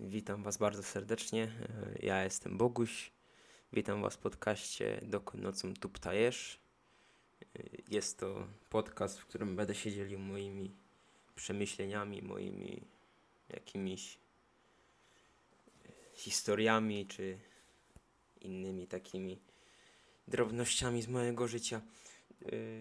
Witam 0.00 0.42
Was 0.42 0.56
bardzo 0.56 0.82
serdecznie. 0.82 1.42
E, 1.42 2.06
Ja 2.06 2.24
jestem 2.24 2.58
Boguś. 2.58 3.12
Witam 3.72 4.02
Was 4.02 4.14
w 4.14 4.18
podcaście 4.18 5.00
Dokąd 5.02 5.42
nocą 5.42 5.74
tu 5.74 5.88
ptajesz. 5.88 6.60
E, 7.42 7.62
Jest 7.88 8.18
to 8.18 8.48
podcast, 8.70 9.18
w 9.18 9.26
którym 9.26 9.56
będę 9.56 9.74
się 9.74 9.92
dzielił 9.92 10.18
moimi 10.18 10.74
przemyśleniami, 11.34 12.22
moimi 12.22 12.82
jakimiś 13.48 14.18
e, 15.84 15.88
historiami 16.14 17.06
czy 17.06 17.38
innymi 18.40 18.86
takimi 18.86 19.38
drobnościami 20.28 21.02
z 21.02 21.08
mojego 21.08 21.48
życia. 21.48 21.80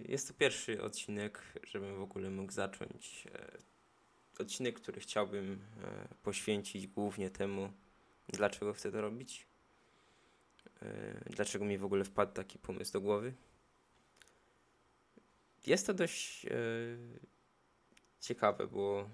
Jest 0.08 0.28
to 0.28 0.34
pierwszy 0.34 0.82
odcinek, 0.84 1.42
żebym 1.64 1.96
w 1.98 2.02
ogóle 2.02 2.30
mógł 2.30 2.52
zacząć 2.52 3.28
odcinek, 4.42 4.76
który 4.76 5.02
chciałbym 5.02 5.62
e, 5.84 6.08
poświęcić 6.24 6.88
głównie 6.88 7.30
temu, 7.30 7.72
dlaczego 8.30 8.74
chcę 8.74 8.92
to 8.92 9.02
robić. 9.02 9.48
E, 10.82 10.88
dlaczego 11.30 11.66
mi 11.66 11.78
w 11.78 11.86
ogóle 11.86 12.04
wpadł 12.04 12.34
taki 12.34 12.60
pomysł 12.60 12.94
do 12.94 13.02
głowy. 13.02 13.34
Jest 15.66 15.88
to 15.88 15.94
dość 15.94 16.46
e, 16.46 16.50
ciekawe, 18.20 18.68
bo 18.68 19.10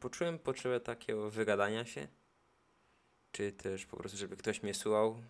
poczułem 0.00 0.38
potrzebę 0.38 0.80
takiego 0.80 1.30
wygadania 1.30 1.84
się, 1.84 2.08
czy 3.32 3.52
też 3.52 3.86
po 3.86 3.96
prostu, 3.96 4.18
żeby 4.18 4.36
ktoś 4.36 4.62
mnie 4.62 4.74
słuchał. 4.74 5.22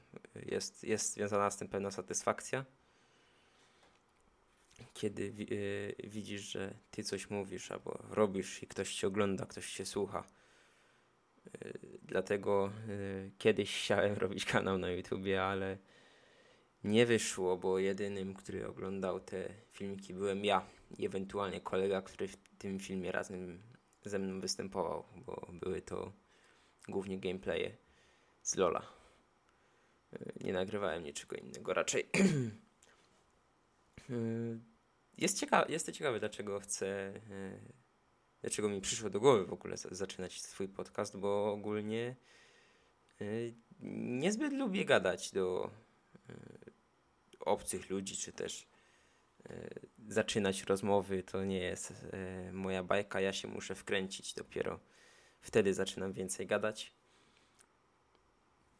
Jest, 0.46 0.84
jest 0.84 1.12
związana 1.12 1.50
z 1.50 1.56
tym 1.56 1.69
pewna 1.69 1.91
satysfakcja 1.91 2.64
kiedy 4.95 5.23
y, 5.50 5.95
widzisz, 6.05 6.42
że 6.42 6.74
ty 6.91 7.05
coś 7.05 7.30
mówisz 7.30 7.70
albo 7.70 8.02
robisz 8.10 8.62
i 8.62 8.66
ktoś 8.66 8.95
cię 8.95 9.06
ogląda, 9.06 9.46
ktoś 9.46 9.73
cię 9.73 9.86
słucha. 9.86 10.24
Y, 11.64 11.78
dlatego 12.02 12.70
y, 12.88 13.30
kiedyś 13.38 13.77
chciałem 13.83 14.14
robić 14.14 14.45
kanał 14.45 14.78
na 14.78 14.91
YouTubie, 14.91 15.44
ale 15.44 15.78
nie 16.84 17.06
wyszło, 17.06 17.56
bo 17.56 17.78
jedynym, 17.78 18.34
który 18.34 18.67
oglądał 18.67 19.20
te 19.20 19.48
filmiki 19.72 20.14
byłem 20.14 20.44
ja 20.44 20.67
i 20.98 21.06
ewentualnie 21.06 21.61
kolega, 21.61 22.02
który 22.02 22.28
w 22.28 22.36
tym 22.58 22.80
filmie 22.80 23.12
razem 23.12 23.62
ze 24.05 24.19
mną 24.19 24.41
występował, 24.41 25.05
bo 25.17 25.48
były 25.52 25.83
to 25.83 26.12
głównie 26.89 27.19
gameplaye 27.19 27.77
z 28.42 28.56
Lola. 28.56 28.83
Nie 30.41 30.52
nagrywałem 30.52 31.05
niczego 31.05 31.36
innego, 31.36 31.74
raczej 31.74 32.08
Jest, 35.19 35.38
cieka- 35.41 35.70
jest 35.70 35.86
to 35.86 35.92
ciekawe, 35.92 36.20
dlaczego 36.20 36.61
chcę, 36.61 36.86
y, 37.30 37.61
dlaczego 38.41 38.69
mi 38.69 38.80
przyszło 38.80 39.11
do 39.11 39.20
głowy 39.20 39.47
w 39.47 39.52
ogóle 39.52 39.77
za- 39.77 39.88
zaczynać 39.92 40.41
swój 40.42 40.69
podcast, 40.69 41.16
bo 41.16 41.52
ogólnie 41.52 42.16
y, 43.20 43.55
niezbyt 44.20 44.52
lubię 44.52 44.84
gadać 44.84 45.33
do 45.33 45.70
y, 46.30 46.34
obcych 47.41 47.91
ludzi, 47.91 48.16
czy 48.16 48.33
też 48.33 48.69
zaczynać 50.08 50.62
rozmowy. 50.62 51.22
To 51.22 51.44
nie 51.44 51.58
jest 51.58 51.92
moja 52.52 52.83
bajka, 52.83 53.20
ja 53.20 53.33
się 53.33 53.48
muszę 53.48 53.74
wkręcić 53.74 54.34
dopiero 54.34 54.80
wtedy 55.41 55.74
zaczynam 55.74 56.12
więcej 56.12 56.46
gadać. 56.46 56.92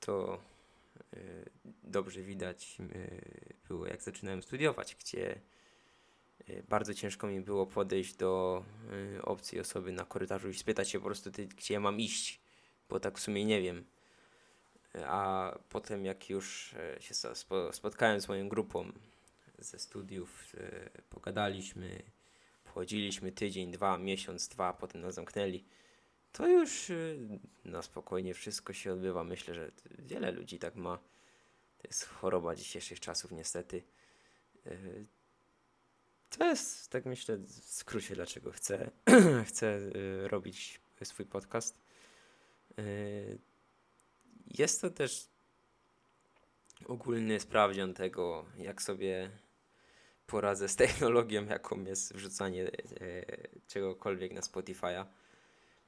To 0.01 0.41
dobrze 1.83 2.23
widać 2.23 2.79
było, 3.69 3.87
jak 3.87 4.03
zaczynałem 4.03 4.43
studiować, 4.43 4.95
gdzie 4.95 5.41
bardzo 6.69 6.95
ciężko 6.95 7.27
mi 7.27 7.41
było 7.41 7.67
podejść 7.67 8.15
do 8.15 8.65
y, 9.17 9.23
obcej 9.23 9.61
osoby 9.61 9.93
na 9.93 10.05
korytarzu 10.05 10.49
i 10.49 10.55
spytać 10.55 10.91
się 10.91 10.99
po 10.99 11.05
prostu, 11.05 11.31
ty, 11.31 11.47
gdzie 11.47 11.75
ja 11.75 11.81
mam 11.81 12.01
iść, 12.01 12.41
bo 12.89 13.01
tak 13.01 13.19
w 13.19 13.21
sumie 13.21 13.45
nie 13.45 13.63
wiem. 13.63 13.85
A 15.07 15.53
potem, 15.69 16.05
jak 16.05 16.31
już 16.31 16.75
e, 16.75 17.03
się 17.03 17.15
spotkałem 17.73 18.21
z 18.21 18.29
moją 18.29 18.49
grupą 18.49 18.93
ze 19.59 19.79
studiów, 19.79 20.55
e, 20.55 20.91
pogadaliśmy, 21.11 22.03
pochodziliśmy 22.65 23.33
tydzień, 23.33 23.71
dwa, 23.71 23.99
miesiąc, 23.99 24.49
dwa, 24.49 24.73
potem 24.73 25.01
nas 25.01 25.15
zamknęli, 25.15 25.65
to 26.33 26.49
już 26.49 26.91
y, 26.91 27.19
na 27.65 27.83
spokojnie 27.83 28.35
wszystko 28.35 28.73
się 28.73 28.93
odbywa. 28.93 29.25
Myślę, 29.25 29.55
że 29.55 29.71
wiele 29.99 30.31
ludzi 30.31 30.59
tak 30.59 30.75
ma. 30.75 30.99
To 31.79 31.89
jest 31.89 32.05
choroba 32.05 32.55
dzisiejszych 32.55 33.01
czasów, 33.01 33.33
niestety. 33.33 33.83
Y, 36.35 36.39
To 36.39 36.45
jest, 36.45 36.89
tak 36.91 37.05
myślę, 37.07 37.37
w 37.37 37.53
skrócie, 37.53 38.15
dlaczego 38.15 38.53
chcę, 38.53 38.91
chcę 39.49 39.67
y, 39.77 40.29
robić 40.29 40.81
swój 41.05 41.27
podcast. 41.27 41.79
Y, 42.79 43.39
Jest 44.59 44.81
to 44.81 44.91
też 44.91 45.29
ogólny 46.87 47.41
sprawdzian 47.41 47.95
tego, 47.95 48.45
jak 48.59 48.83
sobie 48.83 49.31
poradzę 50.27 50.69
z 50.69 50.77
technologią, 50.87 51.47
jaką 51.47 51.85
jest 51.85 52.15
wrzucanie 52.15 52.65
e, 52.67 52.71
czegokolwiek 53.69 54.33
na 54.33 54.41
Spotify'a, 54.41 55.05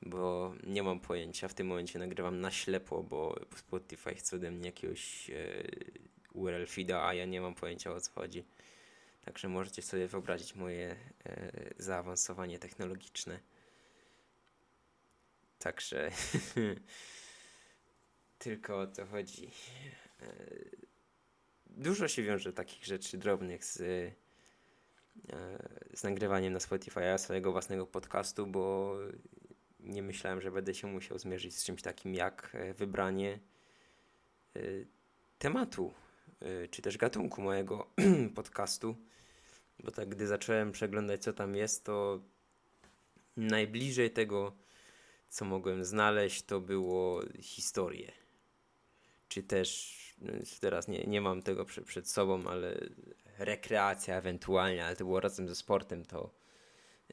bo 0.03 0.55
nie 0.67 0.83
mam 0.83 1.01
pojęcia. 1.01 1.49
W 1.49 1.55
tym 1.55 1.67
momencie 1.67 1.99
nagrywam 1.99 2.41
na 2.41 2.51
ślepo, 2.51 3.03
bo 3.03 3.37
Spotify 3.57 4.15
chce 4.15 4.37
ode 4.37 4.51
mnie 4.51 4.67
jakiegoś 4.67 5.31
URL 6.35 6.67
feeda, 6.67 7.07
a 7.07 7.15
ja 7.15 7.27
nie 7.27 7.41
mam 7.41 7.55
pojęcia 7.55 7.93
o 7.93 8.01
co 8.01 8.13
chodzi. 8.13 8.45
Także 9.25 9.49
możecie 9.49 9.83
sobie 9.83 10.09
wyobrazić 10.09 10.55
moje 10.55 10.97
e, 11.27 11.51
zaawansowanie 11.79 12.59
technologiczne. 12.59 13.41
Także 15.59 16.11
tylko 18.39 18.81
o 18.81 18.87
to 18.87 19.07
chodzi. 19.07 19.51
E, 20.21 20.81
Dużo 21.67 22.09
się 22.09 22.23
wiąże 22.23 22.53
takich 22.53 22.85
rzeczy 22.85 23.19
drobnych 23.19 23.65
z, 23.65 23.81
e, 23.81 24.13
z 25.95 26.03
nagrywaniem 26.03 26.53
na 26.53 26.61
Spotify 26.61 27.01
swojego 27.19 27.53
własnego 27.53 27.87
podcastu, 27.87 28.47
bo 28.47 28.95
nie 29.81 30.03
myślałem, 30.03 30.41
że 30.41 30.51
będę 30.51 30.75
się 30.75 30.87
musiał 30.87 31.19
zmierzyć 31.19 31.57
z 31.57 31.65
czymś 31.65 31.83
takim 31.83 32.15
jak 32.15 32.51
e, 32.55 32.75
wybranie 32.75 33.39
tematu, 35.39 35.95
czy 36.71 36.83
też 36.83 36.97
gatunku 36.97 37.43
mojego 37.43 37.87
podcastu. 38.35 38.97
Bo 39.85 39.91
tak, 39.91 40.09
gdy 40.09 40.27
zacząłem 40.27 40.73
przeglądać, 40.73 41.23
co 41.23 41.33
tam 41.33 41.57
jest, 41.57 41.85
to 41.85 42.21
najbliżej 43.37 44.11
tego, 44.11 44.53
co 45.29 45.45
mogłem 45.45 45.85
znaleźć, 45.85 46.43
to 46.43 46.61
było 46.61 47.23
historie. 47.41 48.13
Czy 49.29 49.43
też, 49.43 49.97
no, 50.19 50.33
teraz 50.61 50.89
nie, 50.89 51.05
nie 51.05 51.21
mam 51.21 51.43
tego 51.43 51.65
przed, 51.65 51.85
przed 51.85 52.09
sobą, 52.09 52.47
ale 52.47 52.81
rekreacja 53.39 54.17
ewentualnie, 54.17 54.85
ale 54.87 54.97
to 54.97 55.05
było 55.05 55.21
razem 55.21 55.49
ze 55.49 55.55
sportem, 55.55 56.05
to 56.05 56.31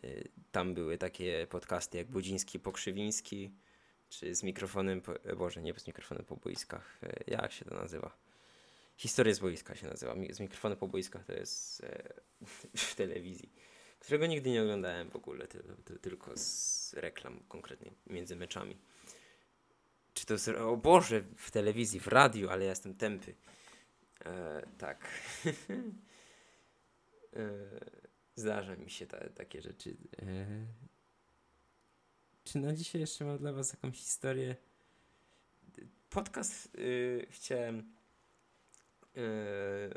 y, 0.04 0.30
tam 0.52 0.74
były 0.74 0.98
takie 0.98 1.48
podcasty 1.50 1.98
jak 1.98 2.08
Budziński, 2.08 2.60
Pokrzywiński, 2.60 3.52
czy 4.10 4.36
z 4.36 4.44
mikrofonem, 4.44 5.02
Boże, 5.38 5.62
nie 5.62 5.74
z 5.74 5.88
mikrofonem 5.88 6.26
po 6.26 6.36
boiskach, 6.36 7.00
e, 7.04 7.24
jak 7.28 7.52
się 7.52 7.66
to 7.66 7.76
nazywa? 7.76 8.27
Historia 8.97 9.34
z 9.34 9.40
boiska 9.40 9.75
się 9.75 9.88
nazywa, 9.88 10.16
z 10.30 10.40
mikrofonem 10.40 10.78
po 10.78 10.88
boiskach 10.88 11.25
to 11.25 11.34
jest 11.34 11.84
e, 11.84 12.13
w 12.78 12.96
telewizji, 12.96 13.50
którego 14.00 14.25
nigdy 14.25 14.50
nie 14.50 14.62
oglądałem 14.62 15.09
w 15.09 15.16
ogóle, 15.16 15.47
ty, 15.47 15.63
ty, 15.85 16.00
tylko 16.00 16.31
z 16.38 16.94
reklam 16.94 17.40
konkretnie 17.47 17.91
między 18.07 18.36
meczami. 18.36 18.78
Czy 20.13 20.25
to 20.25 20.34
jest, 20.34 20.47
o 20.47 20.78
Boże, 20.78 21.24
w 21.38 21.52
telewizji, 21.52 22.00
w 22.00 22.07
radiu, 22.07 22.50
ale 22.50 22.63
ja 22.63 22.69
jestem 22.69 22.96
tępy. 22.96 23.36
E, 24.25 24.62
tak. 24.78 25.07
e, 27.36 27.50
zdarza 28.36 28.75
mi 28.75 28.90
się 28.90 29.07
ta, 29.07 29.30
takie 29.30 29.62
rzeczy. 29.62 29.97
E, 30.22 30.46
czy 32.44 32.59
na 32.59 32.74
dzisiaj 32.74 33.02
jeszcze 33.02 33.25
mam 33.25 33.38
dla 33.38 33.53
Was 33.53 33.74
jakąś 33.74 33.97
historię? 33.97 34.56
Podcast 36.10 36.75
y, 36.75 37.27
chciałem 37.30 37.97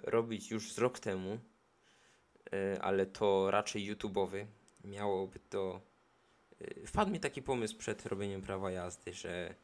robić 0.02 0.50
już 0.50 0.72
z 0.72 0.78
rok 0.78 0.98
temu, 0.98 1.38
y, 2.54 2.80
ale 2.80 3.06
to 3.06 3.50
raczej 3.50 3.94
YouTube'owy. 3.94 4.46
Miałoby 4.84 5.38
to. 5.50 5.80
y, 6.62 6.86
Wpadł 6.86 7.10
mi 7.10 7.20
taki 7.20 7.42
pomysł 7.42 7.76
przed 7.78 8.06
robieniem 8.06 8.42
prawa 8.42 8.70
jazdy, 8.70 9.12
że 9.12 9.54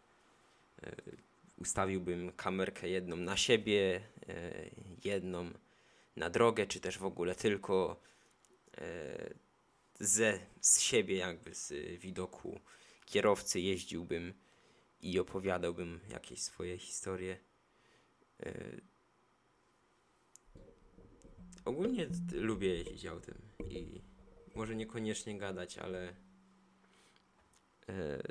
ustawiłbym 1.58 2.32
kamerkę 2.32 2.88
jedną 2.88 3.16
na 3.16 3.36
siebie, 3.36 4.00
jedną 5.04 5.50
na 6.16 6.30
drogę, 6.30 6.66
czy 6.66 6.80
też 6.80 6.98
w 6.98 7.04
ogóle 7.04 7.34
tylko 7.34 8.00
ze, 10.00 10.38
z 10.60 10.80
siebie, 10.80 11.16
jakby 11.16 11.54
z 11.54 11.72
widoku 12.00 12.60
kierowcy 13.06 13.60
jeździłbym 13.60 14.34
i 15.00 15.18
opowiadałbym 15.18 16.00
jakieś 16.08 16.42
swoje 16.42 16.78
historie. 16.78 17.38
Ogólnie 21.66 22.08
lubię 22.32 22.68
jeździć 22.68 23.06
autem 23.06 23.38
i 23.68 24.02
może 24.54 24.76
niekoniecznie 24.76 25.38
gadać, 25.38 25.78
ale 25.78 26.14
e, 27.88 28.22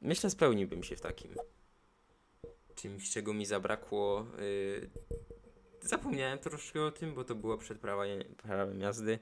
myślę, 0.00 0.30
spełniłbym 0.30 0.82
się 0.82 0.96
w 0.96 1.00
takim. 1.00 1.34
Czymś, 2.74 3.10
czego 3.10 3.34
mi 3.34 3.46
zabrakło. 3.46 4.26
Yy, 4.38 4.90
zapomniałem 5.80 6.38
troszkę 6.38 6.82
o 6.82 6.90
tym, 6.90 7.14
bo 7.14 7.24
to 7.24 7.34
było 7.34 7.58
przed 7.58 7.78
prawem, 7.78 8.34
prawem 8.36 8.80
jazdy. 8.80 9.18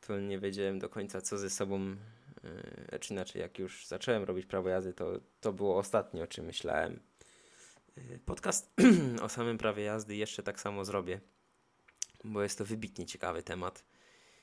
To 0.00 0.20
nie 0.20 0.38
wiedziałem 0.38 0.78
do 0.78 0.88
końca, 0.88 1.20
co 1.20 1.38
ze 1.38 1.50
sobą. 1.50 1.96
Yy, 2.92 2.98
czy 2.98 3.12
inaczej, 3.12 3.42
jak 3.42 3.58
już 3.58 3.86
zacząłem 3.86 4.24
robić 4.24 4.46
prawo 4.46 4.68
jazdy, 4.68 4.92
to, 4.92 5.20
to 5.40 5.52
było 5.52 5.78
ostatnie, 5.78 6.22
o 6.22 6.26
czym 6.26 6.44
myślałem. 6.44 7.00
Yy, 7.96 8.18
podcast 8.18 8.72
o 9.22 9.28
samym 9.28 9.58
prawie 9.58 9.82
jazdy 9.82 10.16
jeszcze 10.16 10.42
tak 10.42 10.60
samo 10.60 10.84
zrobię, 10.84 11.20
bo 12.24 12.42
jest 12.42 12.58
to 12.58 12.64
wybitnie 12.64 13.06
ciekawy 13.06 13.42
temat 13.42 13.84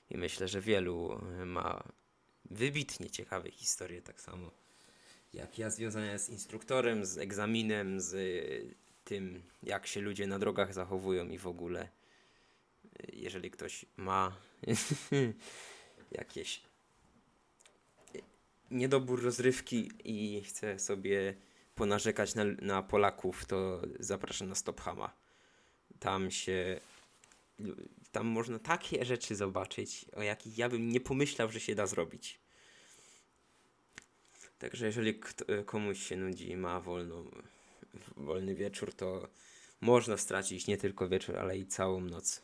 i 0.09 0.17
myślę, 0.17 0.47
że 0.47 0.61
wielu 0.61 1.21
yy, 1.37 1.45
ma 1.45 1.83
wybitnie 2.45 3.09
ciekawe 3.09 3.51
historie, 3.51 4.01
tak 4.01 4.21
samo 4.21 4.51
jak 5.33 5.59
ja 5.59 5.69
związane 5.69 6.19
z 6.19 6.29
instruktorem, 6.29 7.05
z 7.05 7.17
egzaminem, 7.17 8.01
z 8.01 8.13
y, 8.13 8.75
tym, 9.03 9.43
jak 9.63 9.87
się 9.87 10.01
ludzie 10.01 10.27
na 10.27 10.39
drogach 10.39 10.73
zachowują 10.73 11.29
i 11.29 11.37
w 11.37 11.47
ogóle. 11.47 11.89
Y, 13.03 13.11
Jeżeli 13.13 13.51
ktoś 13.51 13.85
ma 13.97 14.35
jakieś 16.11 16.61
niedobór 18.71 19.23
rozrywki 19.23 19.91
i 20.03 20.43
chce 20.43 20.79
sobie 20.79 21.35
ponarzekać 21.75 22.35
na, 22.35 22.43
na 22.45 22.83
Polaków, 22.83 23.45
to 23.45 23.81
zapraszam 23.99 24.49
na 24.49 24.55
Stophama. 24.55 25.13
Tam 25.99 26.31
się. 26.31 26.79
Tam 28.11 28.27
można 28.27 28.59
takie 28.59 29.05
rzeczy 29.05 29.35
zobaczyć, 29.35 30.05
o 30.15 30.21
jakich 30.21 30.57
ja 30.57 30.69
bym 30.69 30.91
nie 30.91 30.99
pomyślał, 30.99 31.51
że 31.51 31.59
się 31.59 31.75
da 31.75 31.87
zrobić. 31.87 32.39
Także 34.59 34.85
jeżeli 34.85 35.19
komuś 35.65 35.99
się 36.07 36.17
nudzi 36.17 36.49
i 36.49 36.57
ma 36.57 36.81
wolną, 36.81 37.31
wolny 38.17 38.55
wieczór, 38.55 38.93
to 38.93 39.29
można 39.81 40.17
stracić 40.17 40.67
nie 40.67 40.77
tylko 40.77 41.09
wieczór, 41.09 41.37
ale 41.37 41.57
i 41.57 41.67
całą 41.67 42.01
noc 42.01 42.41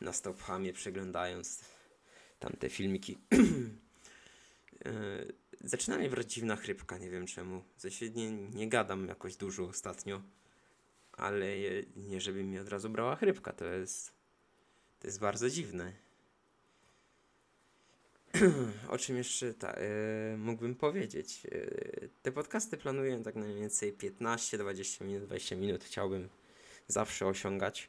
na 0.00 0.12
Stophamie 0.12 0.72
przeglądając 0.72 1.64
tamte 2.38 2.70
filmiki. 2.70 3.18
Zaczyna 5.60 5.98
mnie 5.98 6.10
brać 6.10 6.32
dziwna 6.32 6.56
chrypka, 6.56 6.98
nie 6.98 7.10
wiem 7.10 7.26
czemu. 7.26 7.64
W 7.78 8.14
nie, 8.14 8.30
nie 8.32 8.68
gadam 8.68 9.08
jakoś 9.08 9.36
dużo 9.36 9.64
ostatnio, 9.64 10.22
ale 11.16 11.46
nie 11.96 12.20
żeby 12.20 12.44
mi 12.44 12.58
od 12.58 12.68
razu 12.68 12.90
brała 12.90 13.16
chrypka, 13.16 13.52
to 13.52 13.64
jest, 13.64 14.12
to 15.00 15.08
jest 15.08 15.20
bardzo 15.20 15.50
dziwne. 15.50 15.92
O 18.88 18.98
czym 18.98 19.16
jeszcze 19.16 19.54
ta, 19.54 19.72
e, 19.72 20.36
mógłbym 20.36 20.74
powiedzieć? 20.74 21.46
E, 21.52 22.08
te 22.22 22.32
podcasty 22.32 22.76
planuję 22.76 23.22
tak 23.24 23.34
mniej 23.34 23.54
więcej 23.54 23.92
15, 23.92 24.58
20 24.58 25.04
minut, 25.04 25.24
20 25.24 25.56
minut 25.56 25.84
chciałbym 25.84 26.28
zawsze 26.88 27.26
osiągać. 27.26 27.88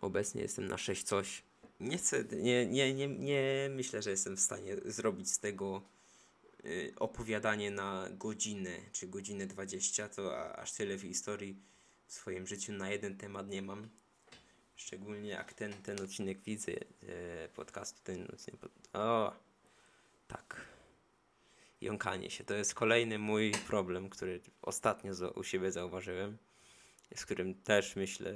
Obecnie 0.00 0.42
jestem 0.42 0.68
na 0.68 0.78
6 0.78 1.02
coś. 1.02 1.42
Nie 1.80 1.98
chcę, 1.98 2.24
nie, 2.32 2.66
nie, 2.66 2.94
nie, 2.94 3.08
nie 3.08 3.70
myślę, 3.70 4.02
że 4.02 4.10
jestem 4.10 4.36
w 4.36 4.40
stanie 4.40 4.76
zrobić 4.84 5.30
z 5.30 5.38
tego 5.38 5.82
y, 6.64 6.92
opowiadanie 6.96 7.70
na 7.70 8.08
godzinę 8.10 8.76
czy 8.92 9.06
godzinę 9.06 9.46
20. 9.46 10.08
To 10.08 10.38
a, 10.38 10.56
aż 10.56 10.72
tyle 10.72 10.96
w 10.96 11.02
historii 11.02 11.56
w 12.06 12.12
swoim 12.12 12.46
życiu 12.46 12.72
na 12.72 12.90
jeden 12.90 13.16
temat 13.16 13.48
nie 13.48 13.62
mam. 13.62 13.88
Szczególnie 14.76 15.30
jak 15.30 15.52
ten, 15.52 15.72
ten 15.72 16.00
odcinek 16.00 16.40
widzę 16.40 16.72
e, 16.72 17.48
podcastu, 17.48 18.00
ten 18.04 18.26
odcinek. 18.32 18.60
Pod... 18.60 18.72
O, 18.92 19.32
tak. 20.28 20.60
Jąkanie 21.80 22.30
się. 22.30 22.44
To 22.44 22.54
jest 22.54 22.74
kolejny 22.74 23.18
mój 23.18 23.52
problem, 23.66 24.10
który 24.10 24.40
ostatnio 24.62 25.12
u 25.34 25.44
siebie 25.44 25.72
zauważyłem, 25.72 26.38
z 27.14 27.24
którym 27.24 27.54
też 27.54 27.96
myślę, 27.96 28.34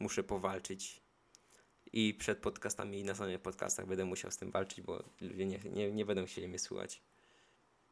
muszę 0.00 0.22
powalczyć. 0.22 1.00
I 1.92 2.14
przed 2.14 2.38
podcastami, 2.38 3.00
i 3.00 3.04
na 3.04 3.14
samych 3.14 3.40
podcastach 3.40 3.86
będę 3.86 4.04
musiał 4.04 4.30
z 4.30 4.36
tym 4.36 4.50
walczyć, 4.50 4.80
bo 4.80 5.04
ludzie 5.20 5.46
nie, 5.46 5.58
nie, 5.58 5.92
nie 5.92 6.04
będą 6.04 6.26
chcieli 6.26 6.48
mnie 6.48 6.58
słuchać. 6.58 7.02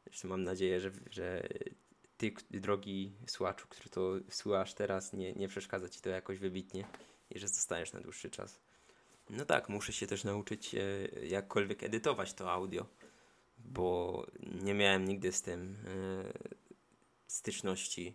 Zresztą 0.07 0.29
mam 0.29 0.43
nadzieję, 0.43 0.81
że, 0.81 0.91
że 1.11 1.49
ty, 2.23 2.61
drogi 2.61 3.13
słuchaczu, 3.27 3.67
który 3.69 3.91
to 3.91 4.13
słuchasz 4.31 4.75
teraz, 4.75 5.13
nie, 5.13 5.33
nie 5.33 5.49
przeszkadza 5.49 5.89
ci 5.89 6.01
to 6.01 6.11
jakoś 6.11 6.39
wybitnie 6.39 6.85
i 7.31 7.39
że 7.39 7.49
zostajesz 7.49 7.93
na 7.93 8.01
dłuższy 8.01 8.31
czas. 8.31 8.61
No 9.31 9.45
tak, 9.45 9.69
muszę 9.69 9.93
się 9.93 10.07
też 10.07 10.25
nauczyć 10.25 10.75
e, 10.75 10.81
jakkolwiek 11.27 11.83
edytować 11.83 12.35
to 12.35 12.53
audio, 12.53 12.87
bo 13.59 14.27
nie 14.63 14.75
miałem 14.75 15.05
nigdy 15.05 15.33
z 15.33 15.43
tym 15.43 15.77
e, 15.87 16.33
styczności. 17.27 18.15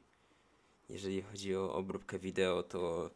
Jeżeli 0.90 1.22
chodzi 1.22 1.56
o 1.56 1.74
obróbkę 1.74 2.20
wideo, 2.20 2.64
to 2.64 3.12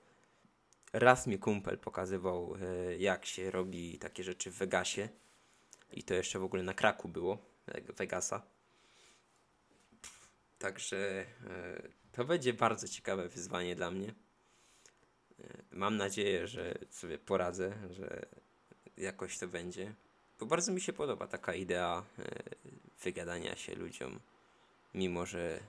raz 0.93 1.27
mi 1.27 1.39
kumpel 1.39 1.77
pokazywał, 1.77 2.55
e, 2.55 2.97
jak 2.97 3.25
się 3.25 3.51
robi 3.51 3.99
takie 3.99 4.23
rzeczy 4.23 4.51
w 4.51 4.57
Vegasie. 4.57 5.09
I 5.93 6.03
to 6.03 6.13
jeszcze 6.13 6.39
w 6.39 6.43
ogóle 6.43 6.63
na 6.63 6.73
kraku 6.73 7.07
było, 7.09 7.37
Vegasa. 7.97 8.41
Także 10.61 11.25
e, 11.47 11.81
to 12.11 12.25
będzie 12.25 12.53
bardzo 12.53 12.87
ciekawe 12.87 13.29
wyzwanie 13.29 13.75
dla 13.75 13.91
mnie. 13.91 14.13
E, 15.39 15.43
Mam 15.71 15.97
nadzieję, 15.97 16.47
że 16.47 16.75
sobie 16.89 17.17
poradzę, 17.17 17.73
że 17.89 18.25
jakoś 18.97 19.37
to 19.37 19.47
będzie. 19.47 19.93
Bo 20.39 20.45
bardzo 20.45 20.71
mi 20.71 20.81
się 20.81 20.93
podoba 20.93 21.27
taka 21.27 21.53
idea 21.53 22.03
e, 22.19 22.23
wygadania 23.03 23.55
się 23.55 23.75
ludziom. 23.75 24.19
Mimo, 24.93 25.25
że 25.25 25.59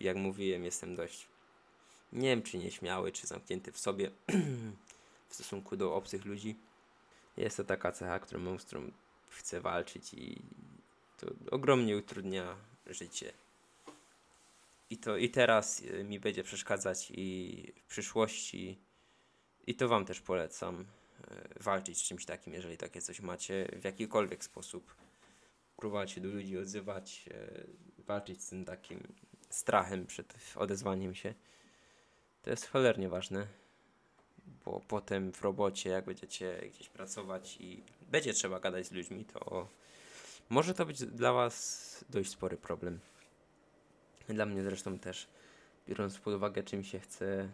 jak 0.00 0.16
mówiłem, 0.16 0.64
jestem 0.64 0.96
dość 0.96 1.28
nie 2.12 2.28
wiem, 2.28 2.42
czy 2.42 2.58
nieśmiały, 2.58 3.12
czy 3.12 3.26
zamknięty 3.26 3.72
w 3.72 3.78
sobie 3.78 4.10
w 5.28 5.34
stosunku 5.34 5.76
do 5.76 5.94
obcych 5.94 6.24
ludzi. 6.24 6.56
Jest 7.36 7.56
to 7.56 7.64
taka 7.64 7.92
cecha, 7.92 8.18
którą 8.18 8.58
z 8.58 8.64
którą 8.64 8.90
chcę 9.28 9.60
walczyć 9.60 10.14
i 10.14 10.42
to 11.16 11.26
ogromnie 11.50 11.96
utrudnia 11.96 12.56
życie. 12.86 13.32
I 14.98 15.00
to 15.00 15.16
i 15.16 15.30
teraz 15.30 15.80
y, 15.80 16.04
mi 16.04 16.20
będzie 16.20 16.42
przeszkadzać 16.42 17.12
i 17.14 17.72
w 17.84 17.86
przyszłości. 17.86 18.78
I 19.66 19.74
to 19.74 19.88
wam 19.88 20.04
też 20.04 20.20
polecam 20.20 20.80
y, 20.80 20.84
walczyć 21.62 21.98
z 21.98 22.02
czymś 22.02 22.24
takim, 22.24 22.54
jeżeli 22.54 22.76
takie 22.76 23.00
coś 23.00 23.20
macie, 23.20 23.68
w 23.80 23.84
jakikolwiek 23.84 24.44
sposób. 24.44 24.94
Próbować 25.76 26.10
się 26.10 26.20
do 26.20 26.28
ludzi 26.28 26.58
odzywać, 26.58 27.28
y, 27.98 28.02
walczyć 28.02 28.42
z 28.42 28.48
tym 28.48 28.64
takim 28.64 29.02
strachem 29.50 30.06
przed 30.06 30.34
odezwaniem 30.56 31.14
się. 31.14 31.34
To 32.42 32.50
jest 32.50 32.66
cholernie 32.66 33.08
ważne, 33.08 33.46
bo 34.64 34.80
potem 34.88 35.32
w 35.32 35.42
robocie, 35.42 35.90
jak 35.90 36.04
będziecie 36.04 36.60
gdzieś 36.74 36.88
pracować 36.88 37.56
i 37.60 37.82
będzie 38.10 38.32
trzeba 38.32 38.60
gadać 38.60 38.86
z 38.86 38.92
ludźmi, 38.92 39.24
to 39.24 39.68
może 40.48 40.74
to 40.74 40.86
być 40.86 41.04
dla 41.04 41.32
Was 41.32 42.04
dość 42.10 42.30
spory 42.30 42.56
problem. 42.56 43.00
Dla 44.28 44.46
mnie 44.46 44.62
zresztą 44.62 44.98
też, 44.98 45.26
biorąc 45.88 46.18
pod 46.18 46.34
uwagę, 46.34 46.62
czym 46.62 46.84
się 46.84 47.00
chcę 47.00 47.48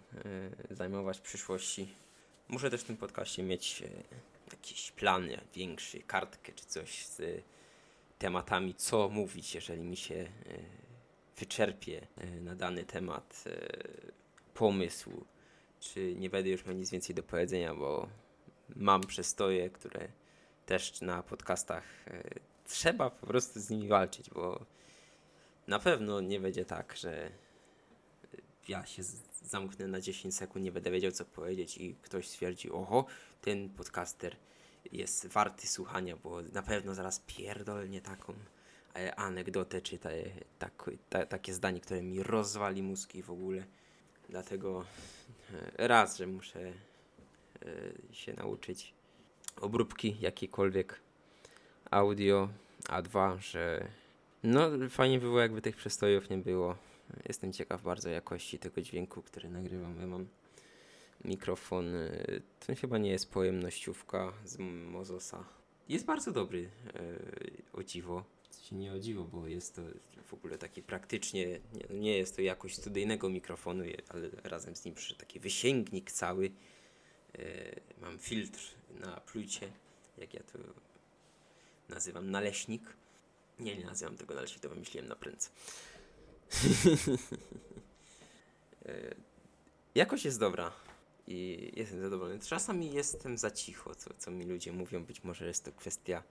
y, 0.71 0.75
zajmować 0.75 1.19
w 1.19 1.23
przyszłości. 1.23 1.95
Muszę 2.49 2.71
też 2.71 2.81
w 2.81 2.85
tym 2.85 2.97
podcaście 2.97 3.43
mieć 3.43 3.83
y, 3.83 4.03
jakiś 4.51 4.93
plan 4.93 5.29
większy, 5.55 6.01
kartkę 6.01 6.53
czy 6.53 6.67
coś 6.67 7.07
z 7.07 7.43
tematami, 8.19 8.75
co 8.75 9.09
mówić, 9.09 9.55
jeżeli 9.55 9.83
mi 9.83 9.97
się 9.97 10.15
y, 10.15 10.29
wyczerpie 11.37 12.07
y, 12.25 12.41
na 12.41 12.55
dany 12.55 12.85
temat 12.85 13.45
pomysł, 14.55 15.25
czy 15.81 16.15
nie 16.15 16.31
będę 16.31 16.51
już 16.51 16.67
miał 16.67 16.75
nic 16.75 16.91
więcej 16.91 17.15
do 17.15 17.23
powiedzenia, 17.23 17.75
bo 17.75 18.09
mam 18.77 19.01
przestoje, 19.01 19.71
które 19.71 20.09
też 20.67 21.01
na 21.01 21.23
podcastach 21.23 21.85
trzeba 22.67 23.11
po 23.11 23.27
prostu 23.27 23.61
z 23.61 23.71
nimi 23.71 23.89
walczyć, 23.89 24.31
bo 24.31 24.67
na 25.67 25.79
pewno 25.79 26.21
nie 26.21 26.41
będzie 26.41 26.65
tak, 26.65 26.97
że 26.97 27.31
ja 28.69 28.87
się 28.87 29.03
zamknę 29.43 29.89
na 29.89 30.01
10 30.01 30.37
sekund, 30.37 30.65
nie 30.65 30.73
będę 30.73 30.91
wiedział 30.91 31.13
co 31.13 31.25
powiedzieć 31.25 31.79
i 31.79 31.95
ktoś 31.95 32.29
stwierdzi, 32.29 32.71
oho, 32.71 33.07
ten 33.41 33.69
podcaster 33.69 34.37
jest 34.93 35.27
warty 35.27 35.67
słuchania, 35.67 36.17
bo 36.17 36.43
na 36.43 36.63
pewno 36.63 36.95
zaraz 36.95 37.23
pierdolnie 37.27 38.01
taką 38.01 38.35
e, 38.97 39.15
anegdotę, 39.15 39.83
czy 39.83 39.99
te, 39.99 40.13
tak, 40.59 40.91
ta, 41.09 41.27
takie 41.27 41.55
zdanie, 41.55 41.81
które 41.81 42.03
mi 42.03 42.23
rozwali 42.23 42.83
mózgi 42.83 43.23
w 43.23 43.31
ogóle. 43.31 43.65
Dlatego 44.29 44.85
e, 45.79 45.89
raz, 45.89 46.17
że 46.17 46.27
muszę 46.27 46.61
e, 46.63 46.73
się 48.15 48.33
nauczyć 48.33 48.95
obróbki 49.61 50.17
jakiejkolwiek 50.21 51.01
audio, 51.91 52.49
a 52.89 53.03
dwa, 53.03 53.39
że 53.39 53.89
no 54.45 54.71
fajnie 54.91 55.19
by 55.19 55.27
było 55.27 55.41
jakby 55.41 55.63
tych 55.63 55.77
przestojów 55.77 56.31
nie 56.31 56.39
było. 56.39 56.77
Jestem 57.29 57.53
ciekaw 57.53 57.83
bardzo 57.83 58.09
jakości 58.09 58.59
tego 58.59 58.83
dźwięku, 58.83 59.23
który 59.23 59.49
nagrywam. 59.49 60.01
Ja 60.01 60.07
mam 60.07 60.27
mikrofon, 61.25 61.95
e, 61.95 62.11
to 62.67 62.75
chyba 62.75 62.99
nie 62.99 63.11
jest 63.11 63.31
pojemnościówka 63.31 64.33
z 64.45 64.59
Mozosa. 64.91 65.45
Jest 65.89 66.05
bardzo 66.05 66.33
dobry, 66.33 66.69
e, 66.95 67.01
o 67.73 67.83
dziwo. 67.83 68.25
nie 68.73 68.93
odziło, 68.93 69.25
bo 69.25 69.47
jest 69.47 69.77
to 69.77 69.83
w 70.27 70.35
ogóle 70.35 70.59
takie 70.59 70.83
praktycznie, 70.83 71.47
nie, 71.47 71.87
no 71.91 71.97
nie 71.97 72.17
jest 72.17 72.37
to 72.37 72.43
jakość 72.43 72.77
studyjnego 72.77 73.31
mikrofonu, 73.31 73.85
ale 74.09 74.29
razem 74.45 74.77
z 74.77 74.85
nim 74.85 74.95
przy 74.95 75.15
taki 75.15 75.41
wysięgnik 75.41 76.13
cały. 76.13 76.51
E, 77.39 77.41
mam 78.01 78.19
filtr 78.19 78.61
na 79.01 79.21
plucie, 79.21 79.69
jak 80.19 80.35
ja 80.35 80.41
to 80.41 80.59
nazywam, 81.89 82.31
naleśnik. 82.31 82.83
Nie, 83.59 83.77
nie 83.77 83.85
nazywam 83.85 84.17
tego 84.17 84.35
naleśnik, 84.35 84.63
to 84.63 84.69
wymyśliłem 84.69 85.09
na 85.09 85.17
prędce. 85.17 85.51
E, 88.87 89.15
Jakość 89.95 90.25
jest 90.25 90.41
dobra 90.41 90.73
i 91.27 91.71
jestem 91.77 92.01
zadowolony. 92.01 92.39
Czasami 92.39 92.93
jestem 92.93 93.39
za 93.39 93.51
cicho, 93.51 93.95
co, 93.95 94.11
co 94.19 94.31
mi 94.31 94.45
ludzie 94.45 94.73
mówią. 94.73 95.05
Być 95.05 95.25
może 95.25 95.47
jest 95.47 95.65
to 95.65 95.73
kwestia 95.73 96.23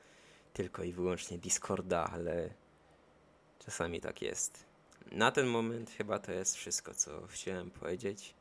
tylko 0.53 0.83
i 0.83 0.93
wyłącznie 0.93 1.37
Discorda, 1.37 2.09
ale 2.13 2.53
czasami 3.59 4.01
tak 4.01 4.21
jest. 4.21 4.65
Na 5.11 5.31
ten 5.31 5.47
moment 5.47 5.89
chyba 5.91 6.19
to 6.19 6.31
jest 6.31 6.55
wszystko, 6.55 6.93
co 6.93 7.27
chciałem 7.27 7.71
powiedzieć. 7.71 8.33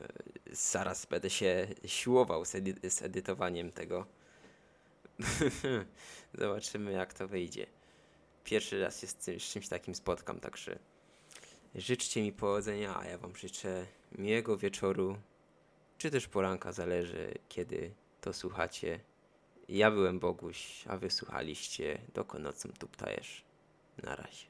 E, 0.00 0.08
Zaraz 0.52 1.06
będę 1.06 1.30
się 1.30 1.68
siłował 1.86 2.44
z, 2.44 2.54
edy- 2.54 2.90
z 2.90 3.02
edytowaniem 3.02 3.72
tego. 3.72 4.06
Zobaczymy, 6.38 6.92
jak 6.92 7.14
to 7.14 7.28
wyjdzie. 7.28 7.66
Pierwszy 8.48 8.80
raz 8.80 9.00
się 9.00 9.06
z, 9.06 9.14
tym- 9.14 9.40
z 9.40 9.42
czymś 9.42 9.68
takim 9.68 9.94
spotkam, 9.94 10.40
także 10.40 10.78
życzcie 11.74 12.22
mi 12.22 12.32
powodzenia, 12.32 12.96
a 12.98 13.04
ja 13.06 13.18
Wam 13.18 13.36
życzę 13.36 13.86
miłego 14.12 14.56
wieczoru, 14.56 15.18
czy 15.98 16.10
też 16.10 16.28
poranka, 16.28 16.72
zależy 16.72 17.34
kiedy 17.48 17.94
to 18.20 18.32
słuchacie. 18.32 19.00
Ja 19.68 19.90
byłem 19.90 20.18
Boguś, 20.18 20.84
a 20.86 20.96
Wy 20.96 21.10
słuchaliście 21.10 21.98
Dokonocą 22.14 22.68
Tuptajesz. 22.78 23.44
Na 24.02 24.16
razie. 24.16 24.46